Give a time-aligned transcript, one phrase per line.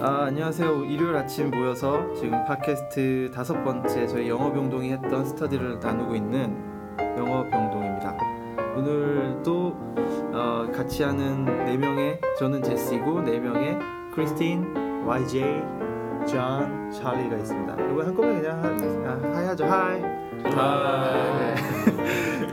[0.00, 0.84] 아, 안녕하세요.
[0.84, 6.56] 일요일 아침 모여서 지금 팟캐스트 다섯 번째 저희 영어 병동이 했던 스터디를 나누고 있는
[7.16, 8.16] 영어 병동입니다.
[8.76, 9.76] 오늘도
[10.32, 13.76] 어, 같이 하는 네 명의 저는 제시고 네 명의
[14.14, 15.42] 크리스틴, YJ,
[16.28, 17.74] 존, 찰리가 있습니다.
[17.90, 19.64] 이거 한꺼번에 그냥 하, 아, 하이 하죠.
[19.64, 20.00] 하이.
[20.44, 21.54] 하이.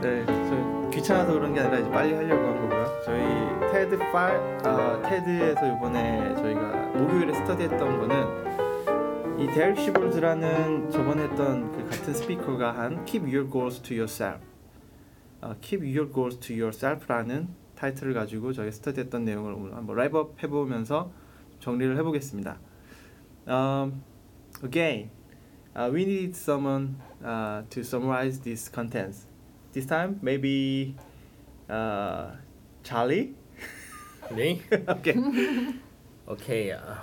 [0.02, 2.86] 네, 저 귀찮아서 그런 게 아니라 이제 빨리 하려고 한 거고요.
[3.04, 11.70] 저희 테드 파일, 아, 테드에서 이번에 저희가 목요일에 스터디했던 거는 이 데릭 시볼즈라는 저번에 했던
[11.72, 14.42] 그 같은 스피커가 한 Keep Your Goals to Yourself,
[15.42, 21.12] 아, Keep Your Goals to Yourself라는 타이틀을 가지고 저희 스터디했던 내용을 오늘 한번 랩업 해보면서
[21.60, 22.58] 정리를 해보겠습니다.
[23.46, 24.02] Um,
[24.64, 25.10] again,
[25.76, 29.26] uh, we need someone uh, to summarize these contents.
[29.74, 30.96] This time, maybe
[31.68, 32.30] uh,
[32.82, 33.34] Charlie.
[34.30, 34.62] Me?
[34.88, 35.16] okay.
[36.28, 36.72] Okay.
[36.72, 36.94] Uh,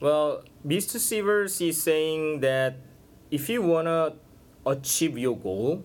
[0.00, 0.96] well, Mr.
[0.96, 2.76] Sivers is saying that
[3.30, 4.14] if you wanna
[4.66, 5.84] achieve your goal,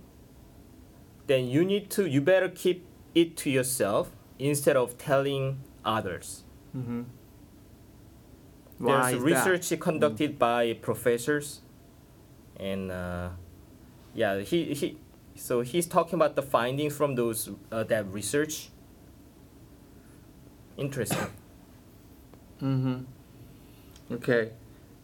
[1.28, 6.44] then you need to you better keep it to yourself instead of telling others.
[6.76, 7.04] Mm-hmm.
[8.80, 11.62] There's research conducted by professors,
[12.59, 13.30] and uh,
[14.14, 14.98] yeah, he he.
[15.36, 18.70] So he's talking about the findings from those uh, that research.
[20.78, 21.28] Interesting.
[22.62, 24.14] Mm-hmm.
[24.14, 24.52] Okay.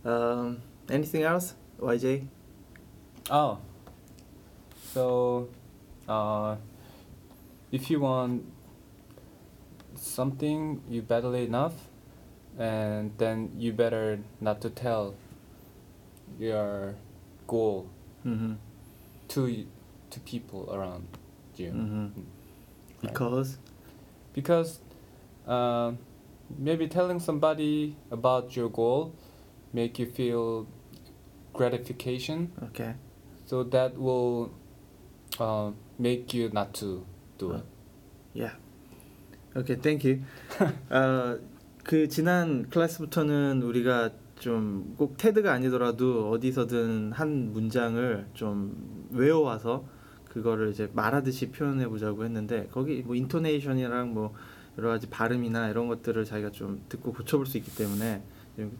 [0.03, 2.27] Um, anything else, YJ?
[3.29, 3.59] Oh.
[4.93, 5.49] So,
[6.07, 6.57] uh,
[7.71, 8.43] if you want
[9.95, 11.73] something you badly enough,
[12.59, 15.15] and then you better not to tell
[16.39, 16.95] your
[17.47, 17.87] goal
[18.25, 18.53] Mm-hmm.
[19.29, 19.65] to
[20.11, 21.07] to people around
[21.55, 21.71] you.
[21.71, 22.05] Mm-hmm.
[22.05, 22.13] Right.
[23.01, 23.57] Because.
[24.33, 24.79] because
[25.51, 25.91] uh,
[26.57, 29.11] maybe telling somebody about your goal
[29.73, 30.65] make you feel
[31.53, 32.93] gratification Okay.
[33.45, 34.51] so that will
[35.39, 37.05] uh, make you not to
[37.37, 37.65] do it
[38.33, 38.55] Yeah.
[39.53, 40.21] Okay, thank you.
[40.89, 41.37] 어,
[41.83, 49.83] 그 지난 클래스부터는 우리가 좀 꼭 테드가 아니더라도 어디서든 한 문장을 좀 외워와서
[50.29, 54.33] 그거를 이제 말하듯이 표현해 보자고 했는데 거기 뭐 인토네이션이랑 뭐
[54.77, 58.21] 여러 가지 발음이나 이런 것들을 자기가 좀 듣고 고쳐볼 수 있기 때문에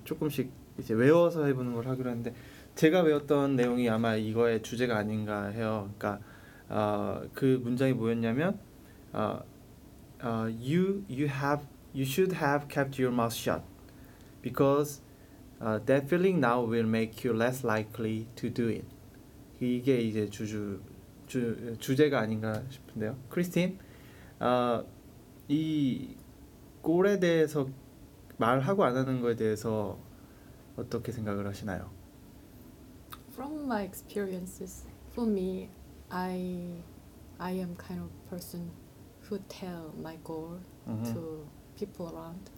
[0.04, 2.34] 조금씩 이제 외워서 해보는 걸 하기로 했는데
[2.76, 5.92] 제가 외웠던 내용이 아마 이거의 주제가 아닌가 해요.
[5.98, 6.24] 그러니까
[6.70, 8.60] 어, 그 문장이 뭐였냐면
[9.12, 9.42] 어,
[10.24, 13.62] uh, you you have you should have kept your mouth shut
[14.42, 15.02] because
[15.62, 18.86] uh, that feeling now will make you less likely to do it.
[19.60, 20.80] 이게 이제 주주
[21.28, 23.16] 주 주제가 아닌가 싶은데요.
[23.30, 23.78] 크리스틴,
[24.40, 24.84] 어,
[25.52, 26.16] 이
[26.82, 27.68] 꼴에 대해서
[28.38, 29.98] 말하고 안 하는 거에 대해서
[30.78, 31.90] 어떻게 생각을 하시나요?
[33.34, 35.70] From my experiences, for me,
[36.10, 36.82] I
[37.38, 38.72] I am kind of person
[39.28, 41.04] who tell my goal Mhm.
[41.14, 41.46] to
[41.76, 42.50] people around.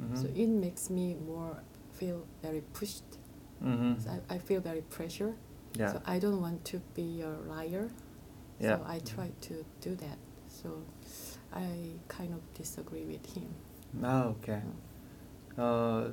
[0.00, 0.16] Mhm.
[0.16, 3.06] So it makes me more feel very pushed.
[3.62, 4.00] Mhm.
[4.00, 5.36] So I, I feel very pressure.
[5.78, 5.92] Yeah.
[5.92, 7.88] So I don't want to be a liar.
[8.58, 8.78] Yeah.
[8.78, 10.18] So I try to do that.
[10.48, 10.82] So
[11.54, 13.48] I kind of disagree with him.
[14.02, 14.60] 아, 오케이.
[15.56, 16.12] 어,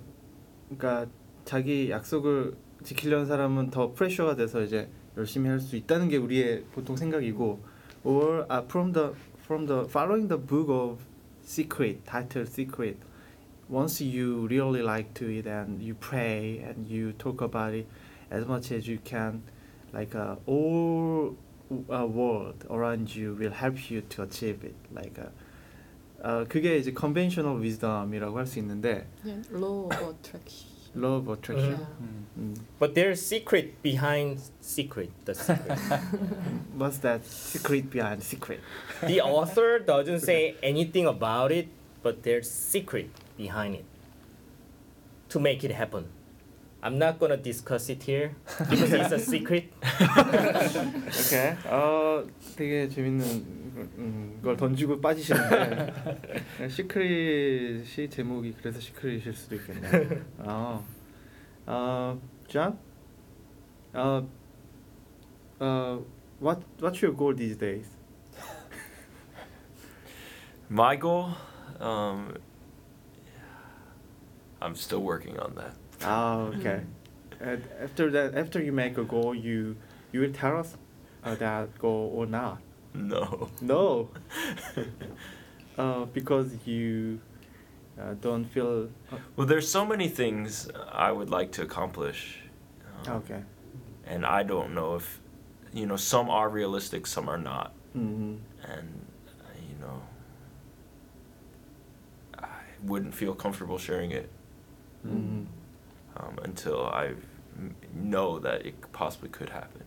[0.68, 1.10] 그러니까
[1.46, 6.96] 자기 약속을 지키려는 사람은 더 프레셔가 돼서 이제 열심히 할 수 있다는 게 우리의 보통
[6.96, 7.60] 생각이고,
[8.04, 9.14] or uh, from the
[9.44, 11.00] from the following the book of
[11.44, 12.98] secret title secret.
[13.70, 17.88] Once you really like to it and you pray and you talk about it
[18.32, 19.44] as much as you can,
[19.94, 21.36] like uh, all
[21.91, 24.75] uh, world around you will help you to achieve it.
[24.93, 25.31] Like uh,
[26.23, 29.43] 어, 그게 이제 conventional wisdom이라고 할 수 있는데 Yeah.
[29.53, 30.71] Law of attraction.
[30.95, 31.73] law of attraction.
[31.73, 31.87] Yeah.
[32.01, 32.27] 음.
[32.39, 35.11] 음, But there's secret behind secret.
[35.27, 35.79] The secret.
[36.79, 38.61] what's that secret behind secret?
[39.07, 41.69] the author doesn't say anything about it,
[42.03, 43.85] but there's secret behind it
[45.31, 46.07] to make it happen.
[46.83, 48.35] I'm not gonna discuss it here
[48.69, 49.73] because it's a secret.
[51.09, 51.57] 오케이.
[51.67, 52.27] 어,
[52.57, 53.25] 되게 재밌는
[53.97, 55.93] 음, 걸 던지고 빠지시는데
[56.69, 60.25] 시크릿이 제목이 그래서 시크릿일 수도 있겠네요.
[60.41, 60.85] 어,
[61.67, 62.79] 어, John,
[63.95, 64.29] 어,
[65.61, 66.05] 어,
[66.41, 67.89] what what's your goal these days?
[70.69, 71.31] My goal,
[71.81, 72.35] um,
[74.61, 75.75] I'm still working on that.
[76.04, 76.82] Oh, okay.
[77.42, 79.76] and after that, after you make a goal, you
[80.12, 80.76] you will tell us
[81.24, 82.60] uh, that goal or not.
[82.94, 83.50] No.
[83.62, 84.10] No.
[85.78, 87.20] uh, because you
[88.00, 88.90] uh, don't feel
[89.36, 92.40] Well, there's so many things I would like to accomplish.
[93.06, 93.44] um, okay.
[94.08, 95.20] And I don't know if,
[95.72, 97.74] you know, some are realistic, some are not.
[97.94, 100.02] hmm And, uh, you know,
[102.38, 102.48] I
[102.84, 104.30] wouldn't feel comfortable sharing it
[105.04, 105.44] hmm
[106.18, 107.14] um, until I
[107.94, 109.84] know that it possibly could happen.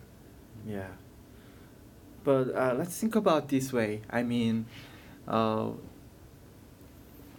[0.67, 0.87] Yeah.
[2.23, 4.01] But uh, let's think about this way.
[4.09, 4.65] I mean,
[5.27, 5.71] uh,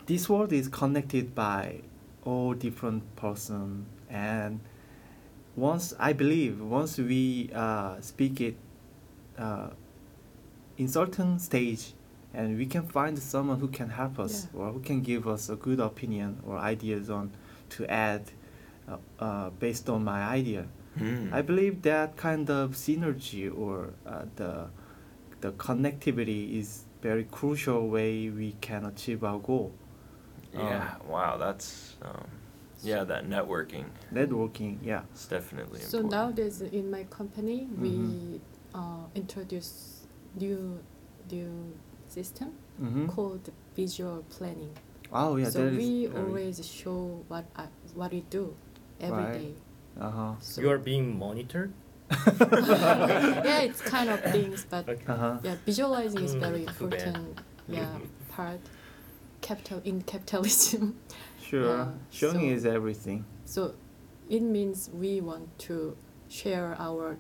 [0.07, 1.81] this world is connected by
[2.25, 4.61] all different person, and
[5.57, 8.57] once I believe once we uh, speak it
[9.39, 9.71] uh,
[10.77, 11.95] in certain stage,
[12.35, 14.61] and we can find someone who can help us Yeah.
[14.61, 17.31] or who can give us a good opinion or ideas on
[17.71, 18.33] to add
[18.89, 20.67] uh, uh, based on my idea.
[20.99, 21.29] Hmm.
[21.33, 24.69] I believe that kind of synergy or uh, the
[25.41, 29.73] the connectivity is very crucial way we can achieve our goal.
[30.55, 32.25] Yeah, wow, that's, um,
[32.83, 35.03] yeah, that networking Networking, yeah.
[35.15, 36.13] is definitely So important.
[36.13, 38.41] nowadays in my company, we Mhm.
[38.75, 40.07] uh, introduce
[40.39, 40.79] new
[41.31, 41.51] new
[42.09, 43.07] system Mm-hmm.
[43.07, 44.71] called visual planning.
[45.13, 48.55] Oh yeah, so that is we very- always show what I, what we do
[49.01, 49.33] every Right.
[49.41, 49.55] day.
[50.01, 50.35] Uh-huh.
[50.41, 51.73] So You are being monitored.
[52.11, 55.05] yeah, it's kind of things, but Okay.
[55.09, 55.39] Uh-huh.
[55.43, 57.01] yeah, visualizing is Mm, very too bad.
[57.01, 57.41] important.
[57.69, 58.09] Yeah, Mhm.
[58.29, 58.61] part
[59.41, 60.97] capital in capitalism.
[61.45, 61.65] Sure.
[61.77, 63.25] Yeah, Showing so- is everything.
[63.45, 63.75] So
[64.31, 65.95] it means we want to
[66.29, 67.17] share our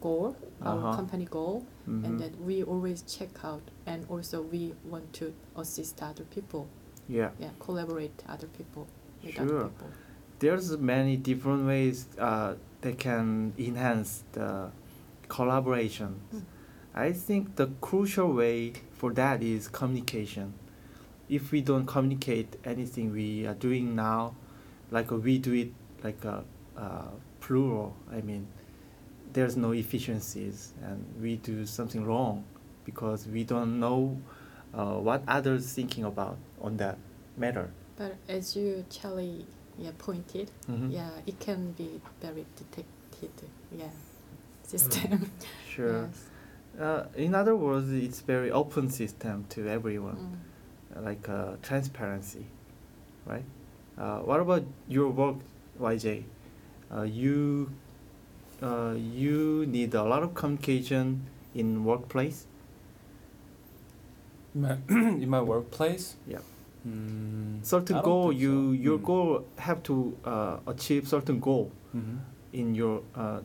[0.00, 0.96] goal, our Uh-huh.
[0.96, 2.04] company goal, Mhm.
[2.04, 6.66] and that we always check out, and also we want to assist other people.
[7.08, 7.30] Yeah.
[7.40, 8.86] Yeah, collaborate other people
[9.24, 9.42] with Sure.
[9.44, 9.88] other people.
[10.42, 14.72] There's many different ways uh, that can enhance the
[15.28, 16.20] collaboration.
[16.34, 16.42] Mm.
[16.96, 20.54] I think the crucial way for that is communication.
[21.28, 24.34] If we don't communicate anything we are doing now,
[24.90, 25.70] like we do it
[26.02, 26.42] like a
[26.76, 28.48] uh, plural, I mean,
[29.34, 32.42] there's no efficiencies and we do something wrong
[32.84, 34.20] because we don't know
[34.74, 36.98] uh, what others thinking about on that
[37.36, 37.70] matter.
[37.94, 39.46] But as you Charlie
[39.78, 40.92] yeah pointed, Mhm.
[40.92, 43.48] yeah, it can be very detected.
[43.76, 43.90] Yeah,
[44.62, 45.30] system.
[45.68, 46.08] Sure.
[46.08, 46.28] yes.
[46.80, 50.16] Uh, in other words, it's very open system to everyone,
[50.96, 51.04] Mm.
[51.04, 52.46] like uh, transparency,
[53.26, 53.44] right?
[53.98, 55.36] Uh, what about your work,
[55.80, 56.24] YJ?
[56.90, 57.70] Uh, you
[58.62, 62.46] uh, you need a lot of communication in workplace.
[64.54, 64.76] In my,
[65.22, 66.16] in my workplace.
[66.28, 66.38] Yeah.
[66.86, 68.82] Mm, Certain goal, you so.
[68.82, 69.04] your Mm.
[69.04, 72.18] goal have to uh, achieve certain goal Mhm.
[72.52, 73.40] in your uh,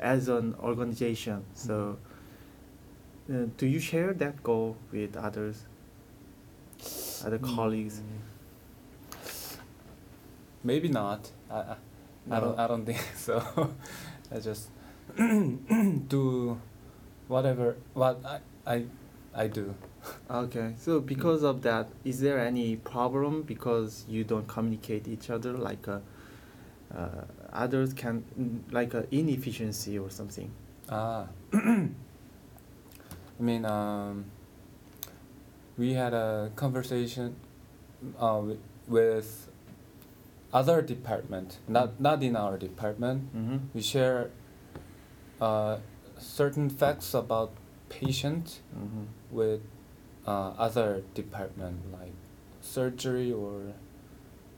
[0.00, 1.42] as an organization.
[1.54, 1.98] So,
[3.28, 5.66] uh, do you share that goal with others,
[7.24, 8.00] other colleagues?
[8.00, 8.20] Mm.
[10.62, 11.30] Maybe not.
[11.50, 11.76] I, I,
[12.30, 12.58] I don't.
[12.58, 13.42] I don't think so.
[14.30, 14.68] I just
[15.16, 16.60] do
[17.28, 18.84] whatever what I I,
[19.34, 19.74] I do.
[20.30, 25.52] Okay, so because of that, is there any problem because you don't communicate each other
[25.52, 25.98] like uh,
[26.96, 30.50] uh, others can mm, like uh, inefficiency or something?
[30.88, 31.26] Ah.
[31.52, 31.88] I
[33.38, 34.26] mean, um,
[35.78, 37.36] we had a conversation
[38.18, 38.58] uh, wi-
[38.88, 39.48] with
[40.52, 43.34] other department, not not in our department.
[43.34, 43.56] Mm-hmm.
[43.74, 44.30] We share
[45.40, 45.78] uh,
[46.18, 47.52] certain facts about
[47.88, 49.04] patient Mm-hmm.
[49.36, 49.60] with
[50.26, 52.12] uh, other department like
[52.60, 53.72] surgery or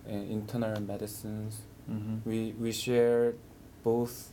[0.08, 1.62] uh, internal medicines.
[1.90, 2.28] Mm-hmm.
[2.28, 3.34] We we share
[3.84, 4.30] both.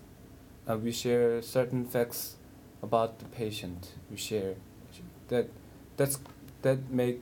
[0.68, 2.36] Uh, we share certain facts
[2.84, 3.94] about the patient.
[4.12, 4.56] We share
[5.30, 5.50] that
[5.98, 6.20] that's
[6.62, 7.22] that make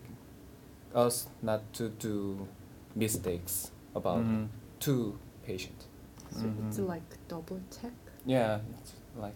[0.96, 2.48] us not to do
[2.96, 4.46] mistakes about Mm-hmm.
[4.80, 5.86] two patient.
[6.32, 6.88] So it's Mhm.
[6.88, 7.94] like double check.
[8.26, 9.36] Yeah, it's like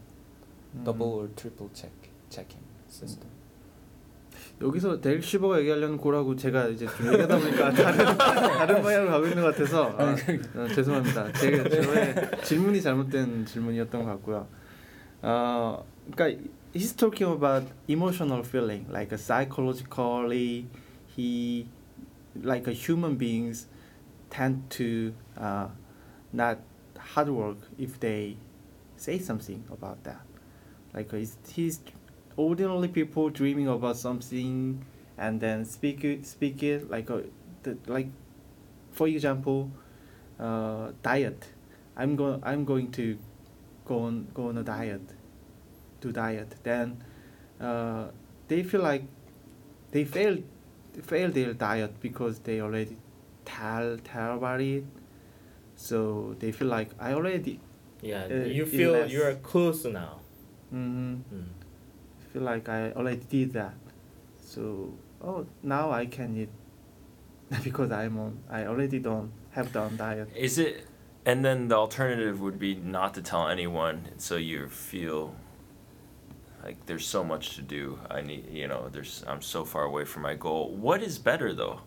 [0.74, 0.84] Mm-hmm.
[0.86, 1.92] double or triple check
[2.30, 3.30] checking system.
[4.62, 9.42] 여기서 데릭 시버가 얘기하려는 거라고 제가 이제 좀 얘기하다 보니까 다른 다른 방향으로 가고 있는
[9.42, 10.16] 것 같아서 아,
[10.56, 11.32] 어, 죄송합니다.
[11.34, 14.48] 제 저의 질문이 잘못된 질문이었던 것 같고요.
[15.24, 20.68] 어, 그러니까 he's talking about emotional feeling, like psychologically,
[21.08, 21.68] he
[22.42, 23.68] like a human beings
[24.30, 25.68] tend to uh,
[26.32, 26.60] not
[26.98, 28.38] hard work if they
[28.96, 30.22] say something about that.
[30.94, 31.82] Like uh, it's, he's
[32.38, 34.84] ordinarily people dreaming about something
[35.18, 37.24] and then speak it speak it like a
[37.64, 38.08] the, like
[38.92, 39.70] for example
[40.40, 41.50] uh, diet
[41.96, 43.18] i'm going i'm going to
[43.86, 45.02] go on go on a diet
[46.00, 47.02] do diet then
[47.60, 48.06] uh,
[48.48, 49.04] they feel like
[49.92, 50.44] they failed
[51.04, 52.98] failed their diet because they already
[53.46, 54.84] tell tell about it.
[55.76, 57.60] So they feel like I already
[58.02, 60.20] Yeah, Uh, you feel you are close now.
[60.74, 61.46] mm, Mm.
[62.32, 63.74] Feel like I already did that.
[64.44, 66.50] So oh now I can eat
[67.64, 70.30] because I'm on I already don't have done diet.
[70.36, 70.88] Is it?
[71.26, 75.36] And then the alternative would be not to tell anyone, so you feel
[76.64, 78.00] like there's so much to do.
[78.10, 80.72] I need, you know, there's I'm so far away from my goal.
[80.72, 81.82] What is better though?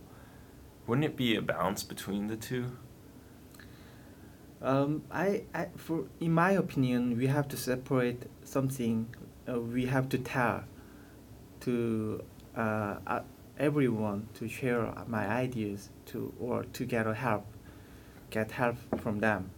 [0.86, 2.76] Wouldn't it be a balance between the two?
[4.60, 9.14] Um, I, I for in my opinion, we have to separate something.
[9.48, 10.64] Uh, we have to tell
[11.60, 12.22] to
[12.56, 13.20] uh, uh,
[13.58, 17.46] everyone to share my ideas to or to get help,
[18.30, 19.50] get help from them.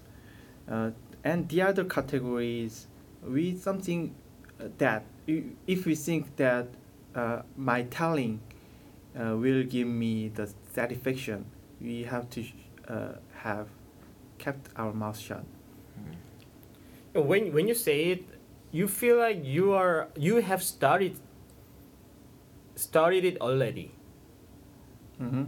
[0.69, 0.91] Uh,
[1.25, 2.87] and the other categories,
[3.23, 4.15] we something
[4.61, 6.69] uh, that if we think that
[7.15, 8.41] uh, my telling
[9.19, 11.45] uh, will give me the satisfaction,
[11.81, 12.45] we have to
[12.89, 13.69] uh, have
[14.39, 15.45] kept our mouth shut.
[17.15, 18.25] When when you say it,
[18.73, 21.19] you feel like you are you have started
[22.75, 23.93] started it already.
[25.21, 25.45] Mm-hmm.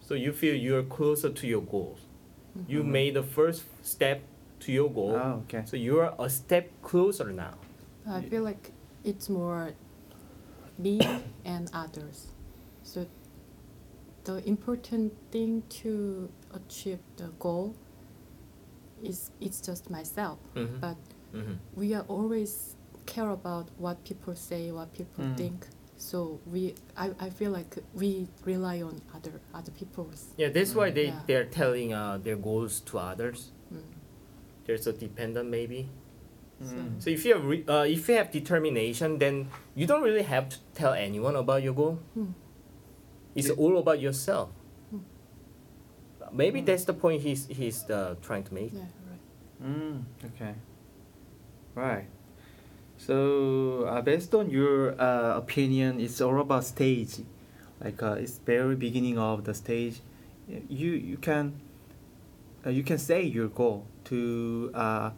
[0.00, 2.00] So you feel you're closer to your goals.
[2.66, 2.86] You Mhm.
[2.92, 4.22] made the first step
[4.60, 5.12] to your goal.
[5.14, 5.62] Oh, okay.
[5.66, 7.54] So you are a step closer now.
[8.06, 8.72] I feel like
[9.04, 9.72] it's more
[10.78, 10.98] me
[11.44, 12.28] and others.
[12.82, 13.06] So
[14.24, 17.74] the important thing to achieve the goal
[19.02, 20.38] is it's just myself.
[20.54, 20.80] Mhm.
[20.80, 20.96] But
[21.34, 21.56] Mhm.
[21.76, 25.36] we are always care about what people say, what people Mm.
[25.36, 25.66] think.
[25.96, 30.32] So we, I, I feel like we rely on other other people's.
[30.38, 31.20] Yeah, that's why they Yeah.
[31.26, 33.52] they're telling uh, their goals to others.
[33.72, 33.82] Mm.
[34.66, 35.88] There's a dependent maybe.
[36.62, 37.00] Mm.
[37.02, 40.48] So if you have re- uh, if you have determination, then you don't really have
[40.48, 41.98] to tell anyone about your goal.
[42.16, 42.32] Mm.
[43.34, 44.48] It's all about yourself.
[44.94, 45.00] Mm.
[46.32, 46.66] Maybe Mm.
[46.66, 48.72] that's the point he's he's uh, trying to make.
[48.72, 49.22] Yeah, right.
[49.62, 50.54] Mm, okay.
[51.80, 52.04] Right.
[52.98, 57.20] So uh, based on your uh, opinion, it's all about stage.
[57.82, 60.00] Like uh, it's very beginning of the stage.
[60.46, 61.58] You you can
[62.66, 65.10] uh, you can say your goal to uh,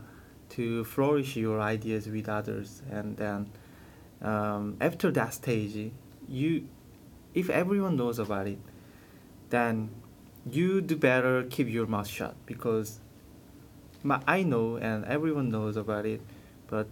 [0.51, 3.51] to flourish your ideas with others, and then
[4.21, 5.91] um, after that stage,
[6.29, 6.69] you
[7.35, 8.61] if everyone knows about it,
[9.51, 9.91] then
[10.49, 13.01] you do better keep your mouth shut because
[14.05, 16.21] my, I know and everyone knows about it,
[16.73, 16.87] but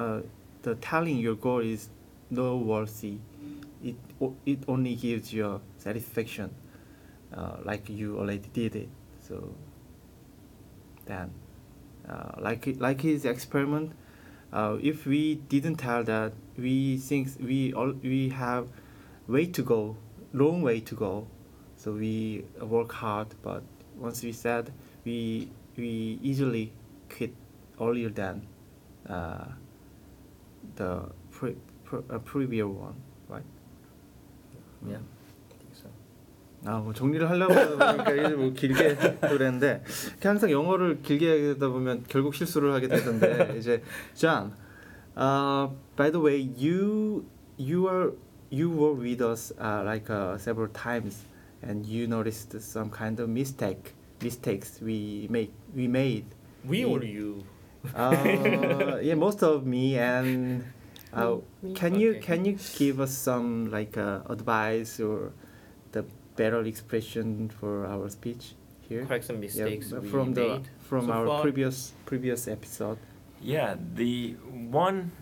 [0.00, 0.20] uh,
[0.62, 1.90] the telling your goal is
[2.30, 3.18] no worthy.
[3.84, 3.96] It
[4.46, 6.54] it only gives you satisfaction,
[7.36, 8.88] uh, like you already did it.
[9.20, 9.54] So
[11.04, 11.30] then,
[12.08, 13.92] uh, like like his experiment,
[14.50, 18.68] uh, if we didn't tell that, we think we all we have
[19.28, 19.96] way to go,
[20.32, 21.26] long way to go.
[21.76, 23.62] So we work hard, but
[23.94, 24.72] once we said,
[25.04, 26.72] we we easily
[27.10, 27.34] quit
[27.78, 28.46] earlier than
[29.09, 29.45] uh,
[30.75, 32.95] the pre, pre, uh, previous one,
[33.29, 33.43] right?
[34.87, 34.97] Yeah.
[34.97, 35.89] I think so.
[36.65, 39.83] 아, 뭐 정리를 하려고 하다 보니까 이게 뭐 길게 그랬는데
[40.21, 43.81] 항상 영어를 길게 하다 보면 결국 실수를 하게 되던데 이제
[44.15, 44.53] John,
[45.17, 47.25] uh, by the way, you
[47.57, 48.11] you are
[48.49, 51.25] you were with us uh, like uh, several times,
[51.61, 56.25] and you noticed some kind of mistake mistakes we make we made.
[56.65, 57.43] We in- or you?
[57.94, 60.64] Uh, yeah, most of me and.
[61.12, 61.72] Uh, Me.
[61.74, 65.32] can you can you give us some like uh, advice or
[65.92, 66.04] the
[66.36, 68.52] better expression for our speech
[68.86, 69.06] here?
[69.06, 71.40] Correct some mistakes Yeah, we from the made from so our far.
[71.42, 72.98] previous previous episode.
[73.40, 74.32] Yeah, the
[74.70, 75.12] one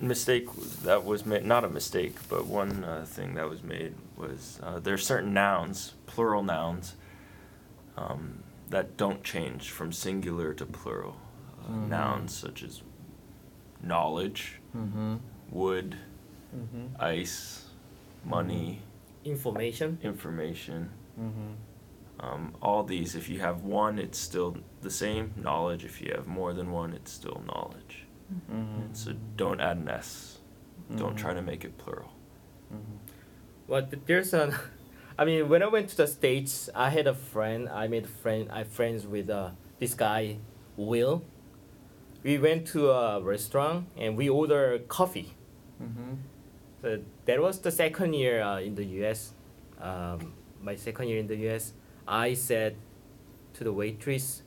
[0.00, 0.48] mistake
[0.82, 4.80] that was made, not a mistake, but one uh, thing that was made was uh,
[4.80, 6.94] there are certain nouns, plural nouns,
[7.96, 11.16] um, that don't change from singular to plural.
[11.68, 11.88] Mhm.
[11.88, 12.82] Nouns such as
[13.82, 15.16] knowledge, Mm-hmm.
[15.50, 15.96] wood,
[16.54, 16.86] Mm-hmm.
[16.98, 17.66] ice,
[18.24, 18.80] money,
[19.24, 19.98] Information.
[20.02, 20.90] information.
[21.20, 21.52] Mm-hmm.
[22.20, 25.84] Um, all these, if you have one, it's still the same knowledge.
[25.84, 28.06] If you have more than one, it's still knowledge.
[28.50, 28.92] Mm-hmm.
[28.94, 30.38] So don't add an S.
[30.96, 32.10] Don't try to make it plural.
[32.72, 32.96] Mm-hmm.
[33.68, 34.54] Well, there's an.
[35.18, 37.68] I mean, when I went to the states, I had a friend.
[37.68, 38.48] I made friend.
[38.50, 40.38] I friends with uh, this guy,
[40.76, 41.22] Will.
[42.22, 45.34] We went to a restaurant and we ordered coffee.
[45.82, 46.14] Mm-hmm.
[46.82, 49.32] So that was the second year uh, in the U.S.
[49.80, 51.72] Um, my second year in the U.S.
[52.06, 52.76] I said
[53.54, 54.42] to the waitress,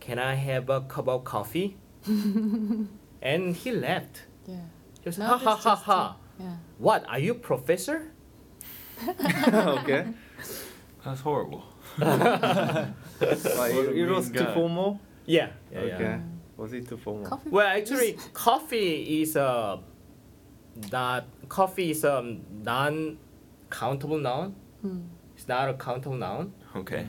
[0.00, 4.24] "Can I have a cup of coffee?" and he laughed.
[4.46, 4.56] Yeah.
[5.04, 6.16] Just Now ha ha it's ha just, ha.
[6.38, 6.56] Yeah.
[6.78, 8.10] What are you professor?
[9.08, 10.06] okay.
[11.04, 11.64] That's horrible.
[11.96, 15.00] Why, What a it was too formal.
[15.26, 15.50] Yeah.
[15.72, 15.98] yeah, okay.
[16.00, 16.20] yeah.
[16.56, 17.26] Was it too formal?
[17.26, 17.50] Coffee.
[17.50, 19.80] Well, actually, coffee is a
[20.92, 24.54] not coffee is a non-countable noun.
[24.80, 25.00] Hmm.
[25.36, 26.52] It's not a countable noun.
[26.76, 27.06] Okay.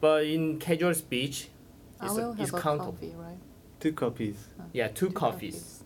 [0.00, 1.48] But in casual speech,
[2.00, 2.92] I it's, will a, it's have a countable.
[2.92, 3.38] coffee, right?
[3.80, 4.36] Two copies.
[4.58, 5.84] Uh, Yeah, two, two coffees.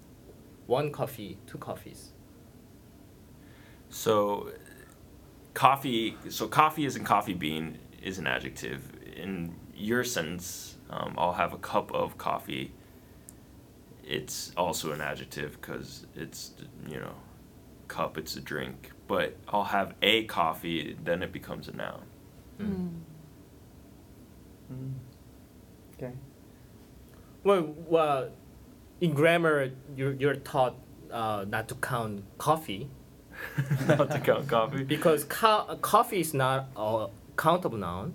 [0.66, 2.12] One coffee, two coffees.
[3.88, 4.50] So,
[5.54, 6.16] coffee.
[6.28, 8.82] So coffee is in coffee bean is an adjective.
[9.16, 12.72] In your sentence, um, I'll have a cup of coffee.
[14.06, 16.52] It's also an adjective because it's
[16.88, 17.14] you know,
[17.88, 18.16] cup.
[18.16, 18.92] It's a drink.
[19.08, 20.96] But I'll have a coffee.
[21.02, 22.02] Then it becomes a noun.
[22.58, 22.88] Hmm.
[24.72, 24.92] Mm.
[25.94, 26.12] Okay.
[27.44, 28.30] Well, well,
[29.00, 30.76] in grammar, you're, you're taught
[31.12, 32.90] uh, not to count coffee
[33.86, 34.82] Not to count coffee.
[34.82, 38.14] because co- coffee is not a countable noun.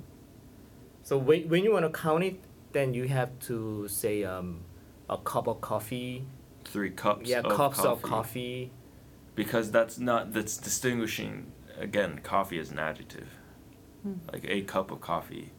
[1.03, 2.39] So when, when you want to count it,
[2.71, 4.61] then you have to say um,
[5.11, 6.25] a cup of coffee.
[6.65, 7.29] Three cups.
[7.29, 7.87] yeah, of cups coffee.
[7.89, 8.71] of coffee.
[9.35, 11.51] Because that's not that's distinguishing.
[11.77, 13.27] Again, coffee is an adjective.
[14.03, 14.13] Hmm.
[14.31, 15.51] Like a cup of coffee.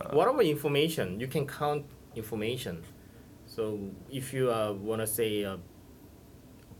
[0.00, 1.20] Uh, What about information?
[1.20, 2.82] You can count information.
[3.46, 3.78] So
[4.10, 5.58] if you uh, want to say a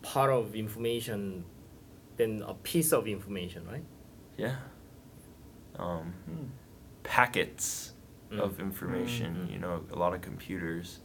[0.02, 1.44] part of information,
[2.16, 3.84] then a piece of information, right?
[4.36, 4.56] Yeah.
[5.78, 6.44] Um, Hmm.
[7.02, 7.92] packets
[8.30, 8.40] Mm.
[8.40, 9.46] of information.
[9.46, 9.52] Mhm.
[9.52, 11.00] You know, a lot of computers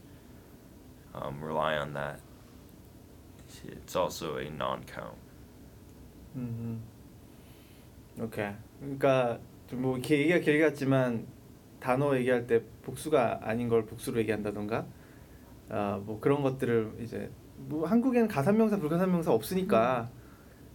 [1.22, 2.20] um, rely on that.
[3.66, 5.18] It's also a non-count.
[6.36, 6.82] 음.
[8.20, 8.54] 오케이.
[8.80, 11.26] 그러니까 좀뭐 이렇게 얘기가 길게 갔지만
[11.80, 14.86] 단어 얘기할 때 복수가 아닌 걸 복수로 얘기한다던가
[15.70, 20.10] 아 뭐 그런 것들을 이제 뭐 한국에는 가산명사 불가산명사 없으니까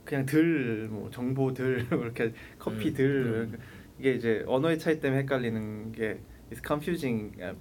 [0.05, 3.59] 그냥 들 뭐 정보들 이렇게 커피들 음.
[3.99, 6.21] 이게 이제 언어의 차이 때문에 헷갈리는 게
[6.51, 7.57] is confusing uh,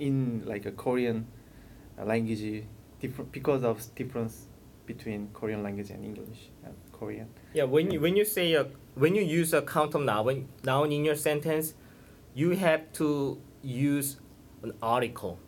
[0.00, 1.26] in like a Korean
[2.04, 2.64] language
[3.00, 4.46] different because of difference
[4.86, 7.28] between Korean language and English and Korean.
[7.54, 11.04] Yeah, when you when you say a when you use a countable noun noun in
[11.04, 11.74] your sentence,
[12.34, 14.16] you have to use
[14.62, 15.38] an article.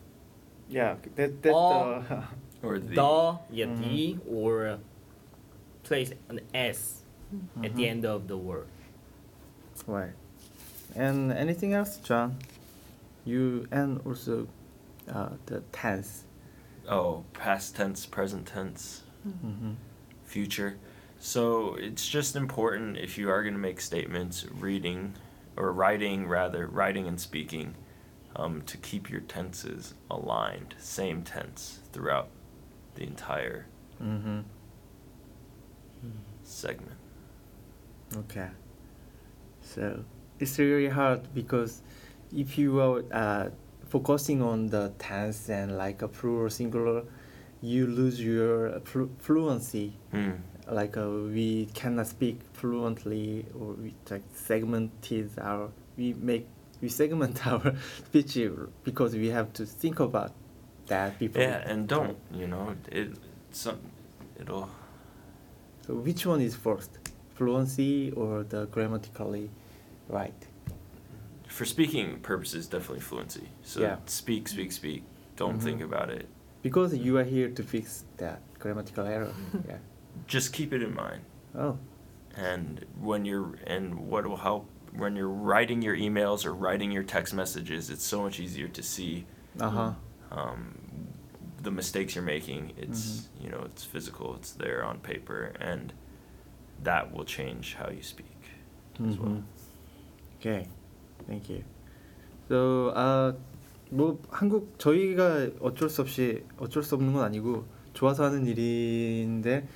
[0.69, 2.23] Yeah, that that's Or- the
[2.63, 3.79] Or the, The, yeah, Mhm.
[3.79, 4.79] the, or
[5.85, 7.05] place an s
[7.63, 7.91] at the Mhm.
[7.91, 8.67] end of the word.
[9.87, 10.13] right.
[10.97, 12.39] And anything else, John?
[13.25, 14.49] You and also
[15.09, 16.25] uh, the tense.
[16.89, 19.73] Oh past tense, present tense, Mm-hmm.
[20.25, 20.79] future.
[21.19, 25.15] So it's just important if you are going to make statements, reading
[25.57, 27.75] or writing rather, writing and speaking,
[28.37, 32.29] um, to keep your tenses aligned, same tense throughout
[32.95, 33.67] the entire
[34.03, 34.41] Mm-hmm.
[36.45, 36.97] segment.
[38.17, 38.49] Okay.
[39.61, 40.05] So
[40.39, 41.83] it's really hard because
[42.35, 43.49] if you are uh,
[43.89, 47.03] focusing on the tense and like a plural singular,
[47.61, 49.95] you lose your flu- fluency.
[50.13, 50.33] Hmm.
[50.71, 56.47] Like uh, we cannot speak fluently, or we like segmented our we make
[56.81, 57.75] we segment our
[58.07, 58.39] speech
[58.85, 60.33] because we have to think about
[60.87, 61.43] that before.
[61.43, 63.11] Yeah, and don't you know it?
[63.51, 63.79] Some
[64.39, 64.69] it'll
[65.87, 66.91] So which one is first,
[67.35, 69.49] fluency or the grammatically
[70.09, 70.48] right?
[71.49, 73.49] For speaking purposes definitely fluency.
[73.63, 73.97] So Yeah.
[74.07, 75.03] speak, speak, speak.
[75.37, 75.63] Don't Mhm.
[75.63, 76.29] think about it.
[76.63, 79.33] Because you are here to fix that grammatical error.
[79.67, 79.79] yeah.
[80.27, 81.23] Just keep it in mind.
[81.55, 81.79] Oh.
[82.37, 87.03] And when you're and what will help when you're writing your emails or writing your
[87.03, 89.27] text messages, it's so much easier to see
[89.61, 89.93] Uh huh.
[90.31, 90.75] um,
[91.63, 92.73] the mistakes you're making.
[92.77, 93.03] It's
[93.39, 93.45] Mhm.
[93.45, 94.35] you know it's physical.
[94.37, 95.93] It's there on paper, and
[96.83, 98.27] that will change how you speak
[99.07, 99.31] as well.
[99.31, 99.43] Mhm.
[100.41, 100.69] Okay.
[101.27, 101.65] Thank you.
[102.49, 103.37] So uh,
[103.91, 109.67] 뭐 한국 저희가 어쩔 수 없이 어쩔 수 없는 건 아니고 좋아서 하는 일인데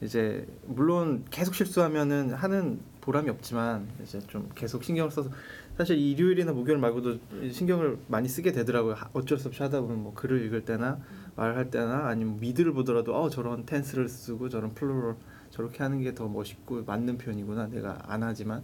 [0.00, 5.30] 이제 물론 계속 실수하면은 하는 보람이 없지만 이제 좀 계속 신경을 써서
[5.76, 7.18] 사실 일요일이나 목요일 말고도
[7.52, 8.94] 신경을 많이 쓰게 되더라고요.
[8.94, 11.00] 하- 어쩔 수 없이 하다 보면 뭐 글을 읽을 때나
[11.36, 15.16] 말할 때나 아니면 미드를 보더라도 어 저런 텐스를 쓰고 저런 플로럴
[15.50, 18.62] 저렇게 하는 게 더 멋있고 맞는 표현이구나 내가 안 하지만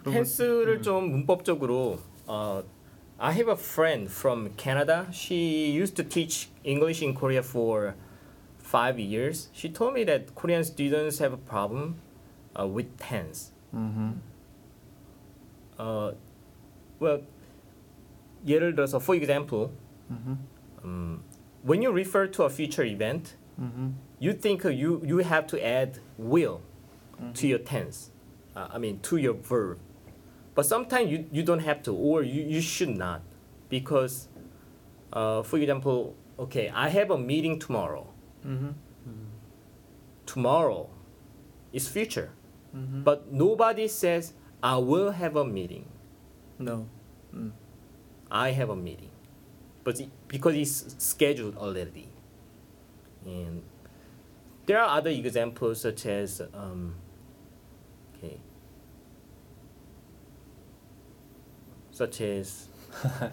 [0.00, 0.82] 그런 것- 텐스를 음.
[0.82, 2.62] 좀 문법적으로 어,
[3.18, 5.06] I have a friend from Canada.
[5.10, 7.94] She used to teach English in Korea for
[8.58, 9.48] five years.
[9.54, 11.96] She told me that Korean students have a problem
[12.58, 13.52] uh, with tense.
[13.72, 14.18] 음흠.
[15.78, 16.12] Uh,
[17.00, 17.22] well,
[18.46, 19.70] 예를 들어서, for example,
[20.10, 20.36] 음흠.
[20.84, 21.22] um,
[21.64, 23.92] when you refer to a future event, 음흠.
[24.20, 26.60] you think you you have to add will
[27.16, 27.32] Mm-hmm.
[27.32, 28.10] to your tense.
[28.54, 29.78] Uh, I mean, to your verb.
[30.61, 33.23] But sometimes you, you don't have to or you, you should not
[33.67, 34.27] because
[35.11, 38.05] uh, for example okay i have a meeting tomorrow
[38.45, 38.69] Mm-hmm.
[40.27, 40.87] tomorrow
[41.73, 42.29] is future
[42.77, 43.01] Mm-hmm.
[43.01, 45.85] but nobody says i will have a meeting
[46.59, 46.85] no.
[47.35, 47.51] Mm.
[48.29, 49.09] i have a meeting
[49.83, 52.07] but it, because it's scheduled already
[53.25, 53.63] and
[54.67, 56.93] there are other examples such as um,
[61.93, 62.69] such as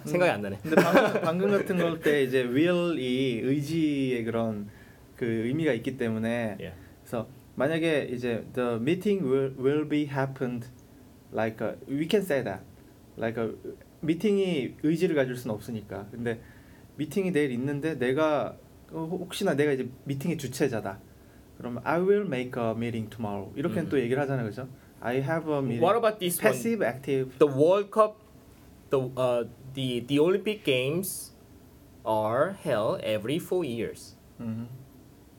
[0.05, 4.68] 생각이 안 나네 근데 방금, 방금 같은 걸 때 이제 will이 의지의 그런
[5.16, 6.75] 그 의미가 있기 때문에 Yeah.
[7.03, 10.68] 그래서 만약에 이제 the meeting will will be happened
[11.33, 12.62] like a, we can say that
[13.18, 13.51] like a
[14.01, 16.40] 미팅이 의지를 가질 수는 없으니까 근데
[16.97, 18.57] 미팅이 내일 있는데 내가
[18.92, 21.01] 어, 혹시나 내가 이제 미팅의 주체자다
[21.59, 23.88] 그러면 I will make a meeting tomorrow 이렇게는 음.
[23.90, 24.68] 또 얘기를 하잖아요 그죠
[25.01, 26.53] I have a meeting What about this one?
[26.53, 28.14] passive active The World Cup,
[28.89, 31.32] the uh, the the Olympic Games
[32.06, 34.16] are held every four years.
[34.39, 34.68] 음.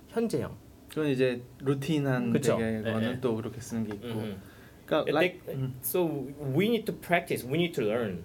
[0.09, 0.57] 현재형.
[0.89, 2.57] 그건 이제 루틴한 그쵸.
[2.57, 3.21] 되게 예, 거는 예.
[3.21, 4.37] 또 그렇게 쓰는 게 있고 Mhm.
[4.87, 7.45] 그러니까 It like take- 음, So we need to practice.
[7.45, 8.23] We need to learn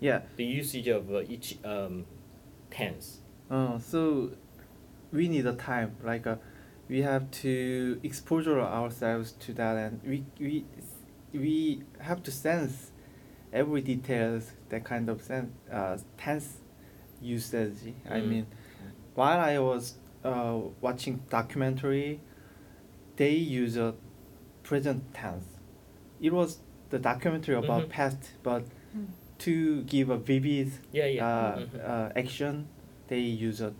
[0.00, 2.06] yeah the usage of uh, each um,
[2.70, 3.20] tense.
[3.50, 4.30] Uh, so
[5.12, 6.36] we need a time like uh,
[6.88, 10.64] we have to exposure ourselves to that and we we
[11.32, 12.90] we have to sense
[13.52, 16.47] every details that kind of sense uh, tense
[17.21, 17.77] usage
[18.09, 18.27] i Mm.
[18.31, 18.45] mean
[19.19, 19.83] while i was
[20.29, 22.19] uh, watching documentary
[23.17, 23.93] they use a
[24.63, 25.45] present tense
[26.21, 26.49] it was
[26.89, 27.89] the documentary about Mhm.
[27.97, 28.63] past but
[28.95, 29.07] Mm.
[29.45, 31.25] to give a vivid Yeah, yeah.
[31.27, 31.79] uh, Mhm.
[31.91, 32.67] uh, action,
[33.07, 33.71] they use a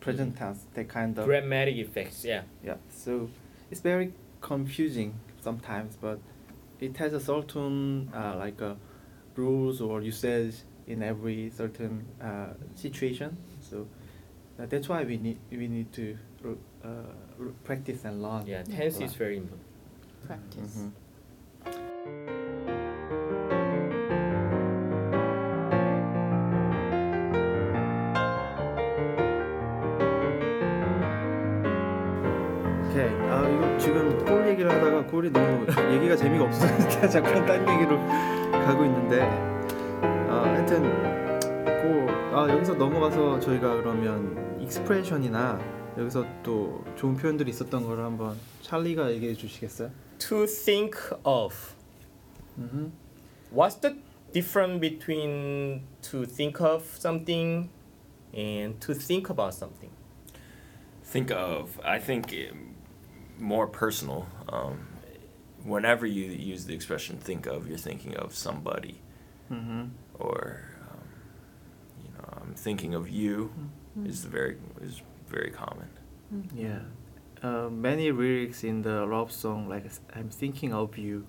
[0.00, 0.60] present tense.
[0.74, 2.24] They kind of Grammatic effects.
[2.24, 2.42] Yeah.
[2.64, 2.78] yeah.
[2.88, 3.28] So
[3.70, 6.18] it's very confusing sometimes, but
[6.80, 8.74] it has a certain uh, like uh,
[9.40, 10.54] rules or usage
[10.86, 13.36] in every certain uh, situation.
[13.60, 13.86] So
[14.58, 16.88] uh, that's why we need we need to uh,
[17.40, 18.46] r- practice and learn.
[18.46, 18.62] Yeah.
[18.64, 19.66] Tense is very important.
[20.26, 20.76] practice.
[20.76, 20.92] Mhm.
[32.90, 33.08] 오케이.
[33.30, 37.98] 아 이거 지금 골 얘기를 하다가 골이 너무 얘기가 재미가 없으니까 잠깐 딴 얘기로
[38.70, 39.20] 가고 있는데
[40.30, 40.84] 아 하여튼
[41.82, 45.58] 골아 여기서 넘어가서 저희가 그러면 익스프레션이나
[45.98, 49.90] 여기서 또 좋은 표현들이 있었던 거를 한번 찰리가 얘기해 주시겠어요?
[50.18, 51.74] To think of.
[52.58, 52.92] 음.
[53.52, 53.96] What's the
[54.32, 57.70] difference between to think of something
[58.32, 59.90] and to think about something?
[61.02, 62.76] Think of, I think, um,
[63.40, 64.26] more personal.
[64.48, 64.89] Um,
[65.64, 69.00] whenever you use the expression "think of," you're thinking of somebody,
[69.50, 69.90] 음.
[70.18, 71.04] or um,
[72.02, 73.50] you know, I'm thinking of you.
[74.06, 75.88] Is very is very common.
[76.54, 76.78] Yeah.
[77.42, 81.26] Uh, many lyrics in the love song like I'm thinking of you.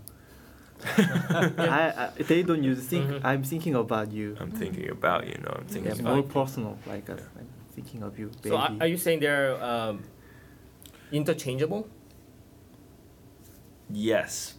[0.98, 3.22] I, I they don't use think Mhm.
[3.26, 4.36] I'm thinking about you.
[4.39, 5.38] I'm thinking about you.
[5.44, 6.30] No, I'm thinking Yeah, about more you.
[6.30, 8.50] personal like uh, I'm thinking of you, baby.
[8.50, 10.04] So are, are you saying they're um,
[11.12, 11.88] interchangeable?
[13.91, 14.56] Yes.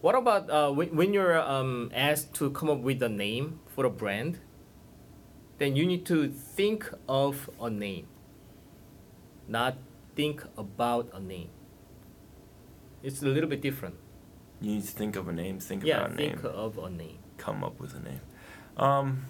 [0.00, 3.84] What about uh, when, when you're um, asked to come up with a name for
[3.84, 4.38] a brand?
[5.58, 8.06] Then you need to think of a name,
[9.46, 9.76] not
[10.16, 11.50] think about a name.
[13.02, 13.96] It's a little bit different.
[14.62, 15.58] You need to think of a name.
[15.58, 16.42] Think yeah, about a think name.
[16.42, 17.18] Think of a name.
[17.36, 18.20] come up with a name.
[18.78, 19.26] Um,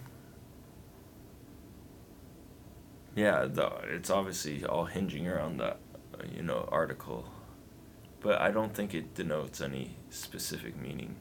[3.16, 5.78] yeah, the, it's obviously all hinging around that,
[6.14, 7.28] uh, you know, article,
[8.20, 11.16] but I don't think it denotes any specific meaning.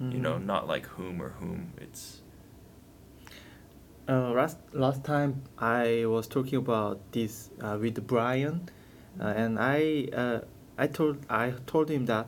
[0.00, 0.46] You know, Mhm.
[0.46, 1.72] not like whom or whom.
[1.80, 2.20] It's
[4.08, 8.68] Uh, last last time I was talking about this uh, with Brian,
[9.20, 10.40] uh, and I uh,
[10.76, 12.26] I told I told him that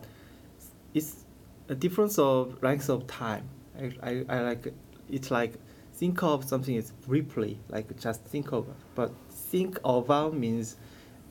[0.94, 1.25] it's
[1.68, 3.49] a difference of length of time.
[3.77, 4.73] I, I, I like
[5.11, 5.59] it's like
[5.94, 10.77] think of something is briefly like just think of, but think about means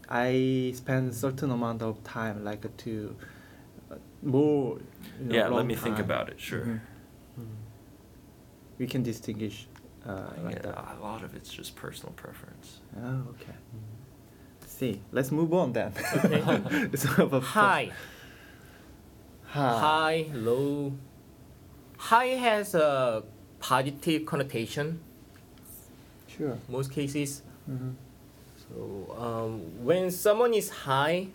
[0.10, 3.16] I spend a certain amount of time like to
[3.92, 4.80] uh, more.
[5.20, 5.44] You know, yeah.
[5.44, 6.39] Let long me think about it.
[6.39, 6.66] Sure.
[6.66, 6.80] Mhm.
[7.39, 7.46] Mhm.
[8.80, 9.68] We can distinguish
[10.06, 10.96] uh, like Yeah, that.
[10.98, 12.82] a lot of it's just personal preference.
[13.02, 13.56] Oh, okay.
[14.68, 15.94] See, let's move on then.
[16.26, 16.88] Okay.
[16.94, 17.92] it's sort of High,
[19.46, 19.80] High.
[19.80, 20.94] high, low.
[21.98, 23.24] High has a
[23.60, 25.00] positive connotation.
[26.28, 26.58] Sure.
[26.68, 27.44] Most cases.
[27.70, 27.92] Mm-hmm.
[28.74, 31.28] So um, when someone is high,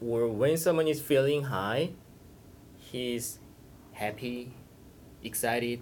[0.00, 1.90] or when someone is feeling high,
[2.76, 3.38] he's
[3.92, 4.52] happy,
[5.22, 5.80] excited.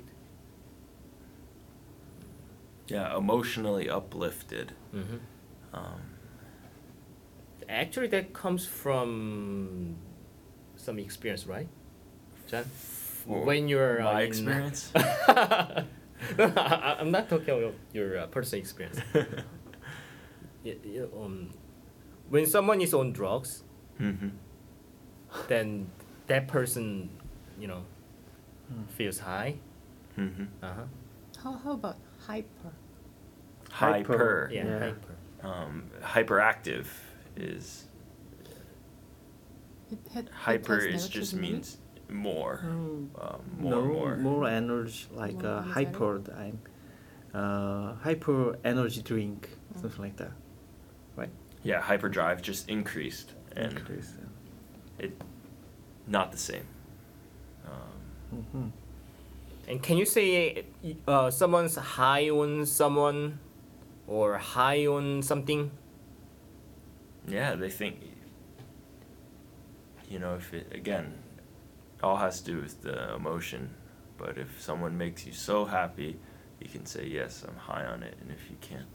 [2.88, 4.72] Yeah, emotionally uplifted.
[4.92, 5.16] hmm
[5.72, 6.00] Um,
[7.68, 9.96] Actually, that comes from
[10.76, 11.66] some experience, right,
[12.46, 12.64] John?
[13.26, 14.92] when you're uh, my in- experience.
[14.94, 15.84] I,
[17.00, 19.00] I'm not talking about your uh, personal experience.
[20.64, 21.50] Y- y- um,
[22.30, 23.62] when someone is on drugs,
[23.98, 24.28] hmm
[25.48, 25.90] then
[26.28, 27.10] that person,
[27.58, 27.82] you know,
[28.68, 28.84] Hmm.
[28.96, 29.56] feels high.
[30.16, 30.84] hmm Uh-huh.
[31.42, 31.96] How how about
[32.26, 32.72] hyper?
[33.70, 34.48] Hyper.
[34.52, 34.78] Yeah, Yeah.
[34.78, 35.14] hyper.
[35.42, 36.86] Um, hyperactive
[37.36, 37.84] is
[39.90, 41.52] It had, it hyper has is negative just meaning?
[41.52, 44.48] means more, Um, um, more, more, more.
[44.48, 46.58] energy, like More uh, hyper, I'm,
[47.34, 49.80] uh, hyper energy drink, Mm.
[49.80, 50.32] something like that.
[51.64, 51.70] Right?
[51.70, 54.12] Yeah, hyperdrive just increased and Increase,
[54.98, 55.12] it
[56.06, 56.66] not the same.
[57.66, 58.70] Um, Mhm.
[59.68, 60.64] And can you say
[61.08, 63.38] uh, someone's high on someone
[64.06, 65.70] or high on something?
[67.26, 67.96] yeah, they think.
[70.10, 71.14] You know, if it again,
[72.02, 73.70] all has to do with the emotion.
[74.18, 76.18] But if someone makes you so happy,
[76.60, 78.16] you can say yes, I'm high on it.
[78.20, 78.86] And if you can't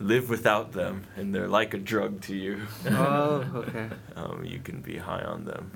[0.00, 3.88] live without them, and they're like a drug to you, oh, okay.
[4.16, 5.70] um, you can be high on them.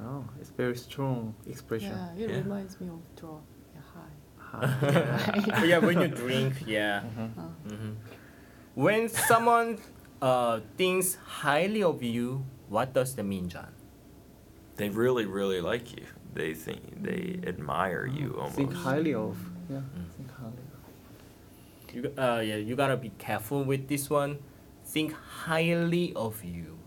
[0.00, 1.90] Oh, it's very strong expression.
[1.92, 2.36] Yeah, it Yeah.
[2.38, 3.38] reminds me of draw.
[3.74, 4.66] Yeah, high.
[4.66, 5.64] High.
[5.70, 7.02] yeah, when you drink, yeah.
[7.02, 7.30] Mhm.
[7.38, 7.92] Uh, hmm
[8.74, 9.78] When someone
[10.22, 13.72] uh, thinks highly of you, what does that mean, John?
[14.76, 16.06] They really, really like you.
[16.34, 18.54] They think they admire you almost.
[18.56, 19.36] Think highly of.
[19.68, 20.06] Yeah, Mm.
[21.88, 22.16] Think highly of.
[22.16, 24.38] You, uh, yeah, you gotta be careful with this one.
[24.84, 26.78] Think highly of you.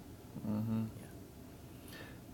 [0.48, 0.84] Mm-hmm.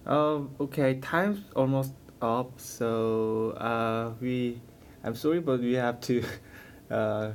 [0.06, 0.12] Yeah.
[0.12, 4.62] Um, okay, time's almost up, so uh, we.
[5.04, 6.24] I'm sorry, but we have to
[6.92, 7.32] uh,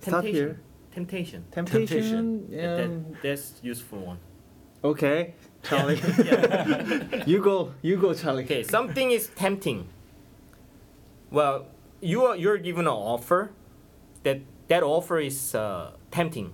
[0.00, 0.60] stop here.
[0.92, 1.44] Temptation.
[1.50, 1.86] Temptation.
[1.86, 2.48] Temptation.
[2.50, 4.18] Yeah, that, that's useful one.
[4.84, 5.96] okay, Charlie.
[7.26, 7.74] you go.
[7.82, 8.44] You go, Charlie.
[8.44, 9.88] Okay, something is tempting.
[11.30, 11.66] Well,
[12.00, 13.50] you are you're given an offer.
[14.24, 16.52] That that offer is uh, tempting.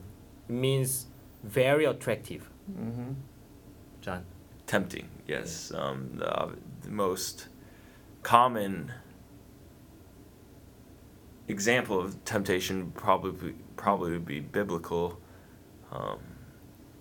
[0.48, 1.06] It means
[1.42, 2.50] very attractive.
[2.70, 3.12] Mm-hmm.
[4.02, 4.24] John.
[4.66, 5.72] Tempting, yes.
[5.74, 7.48] Um, the, the most
[8.22, 8.92] common
[11.48, 15.18] example of temptation probably probably would be biblical.
[15.92, 16.18] Um,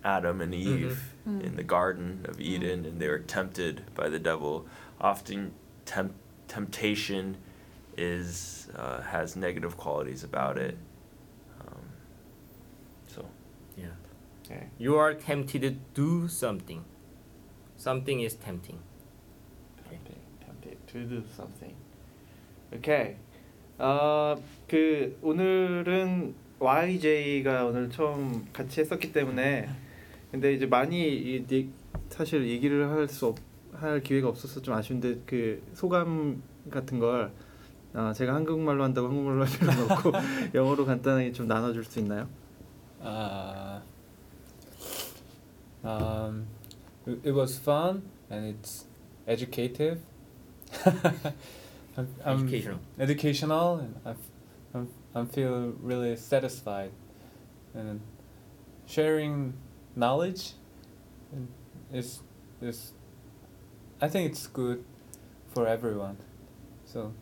[0.02, 1.42] Adam and Eve Mhm.
[1.42, 4.66] in the Garden of Eden, and they were tempted by the devil.
[4.98, 5.52] Often,
[5.84, 6.14] temp-
[6.48, 7.36] temptation
[8.00, 10.76] is uh, has negative qualities about it.
[11.60, 11.84] Um,
[13.06, 13.24] so,
[13.76, 13.94] Yeah.
[14.44, 14.68] Okay.
[14.78, 16.82] You are tempted to do something.
[17.76, 18.78] Something is tempting.
[19.88, 21.74] Tempted, tempted to do something.
[22.74, 23.16] Okay.
[23.78, 24.36] 어,
[24.68, 29.68] 그 오늘은 YJ가 오늘 처음 같이 했었기 때문에
[30.30, 31.70] 근데 이제 많이 이, 이-
[32.10, 33.38] 사실 얘기를 할 수 없,
[33.72, 37.32] 할 기회가 없어서 좀 아쉬운데 그 소감 같은 걸
[37.93, 40.11] 어, 제가 한국말로 한다고 한국말로 할 필요는 없고
[40.53, 42.27] 영어로 간단하게 좀 나눠줄 수 있나요?
[43.01, 43.79] Uh,
[45.83, 46.47] um,
[47.05, 48.85] it, it was fun and it's
[49.27, 49.99] educative.
[51.97, 52.79] I'm, I'm Educational.
[52.99, 54.17] educational, and I, f-
[54.73, 56.91] I'm, I feel really satisfied,
[57.73, 58.01] and
[58.85, 59.53] sharing
[59.95, 60.53] knowledge
[61.31, 61.47] and
[61.93, 62.21] is
[62.61, 62.91] is
[64.01, 64.83] I think it's good
[65.53, 66.17] for everyone.
[66.85, 67.13] So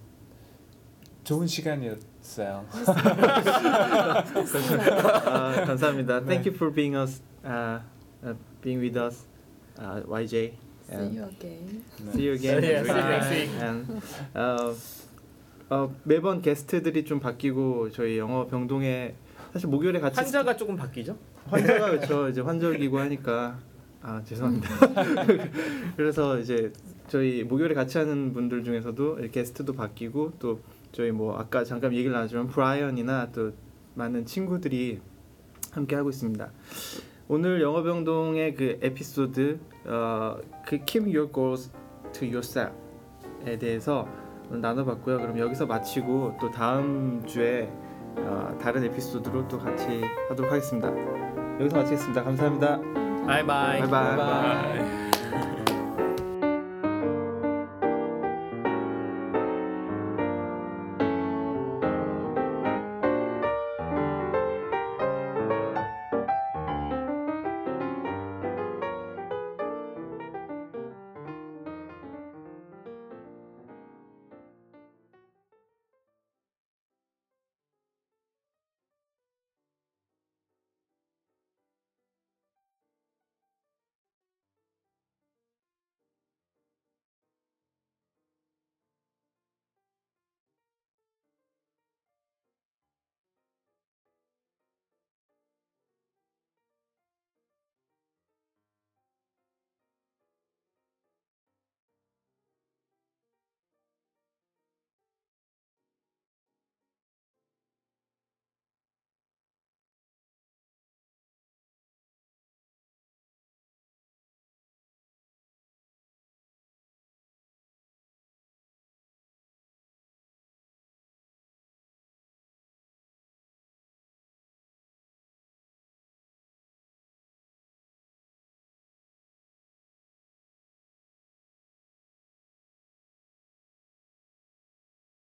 [1.29, 2.64] 좋은 시간이었어요.
[5.27, 6.25] 아, 감사합니다.
[6.25, 6.49] Thank 네.
[6.49, 7.83] you for being us, uh,
[8.25, 9.27] uh, being with us,
[9.79, 10.55] uh, YJ.
[10.88, 11.85] see you again.
[12.14, 12.62] See you again.
[12.64, 13.51] Yeah, see you next week.
[13.61, 14.01] And,
[14.33, 14.75] 어,
[15.69, 19.14] 어, 매번 게스트들이 좀 바뀌고 저희 영어 병동에
[19.53, 21.19] 사실 목요일에 같이 환자가 조금 바뀌죠?
[21.45, 23.59] 환자가 그렇죠 이제 환절기고 하니까
[24.01, 24.69] 아 죄송합니다.
[25.95, 26.73] 그래서 이제
[27.09, 30.61] 저희 목요일에 같이 하는 분들 중에서도 게스트도 바뀌고 또
[30.92, 33.53] 저희 뭐 아까 잠깐 얘기를 나눴지만 브라이언이나 또
[33.94, 35.01] 많은 친구들이
[35.72, 36.51] 함께 하고 있습니다.
[37.29, 41.70] 오늘 영어병동의 그 에피소드 어, 그 Keep Your Goals
[42.12, 44.09] to Yourself에 대해서
[44.51, 45.18] 나눠봤고요.
[45.18, 47.70] 그럼 여기서 마치고 또 다음 주에
[48.16, 50.88] 어, 다른 에피소드로 또 같이 하도록 하겠습니다.
[51.61, 52.24] 여기서 마치겠습니다.
[52.24, 52.81] 감사합니다.
[53.27, 53.81] 바이바이.
[53.81, 54.79] 바이바이.
[54.79, 55.68] Bye.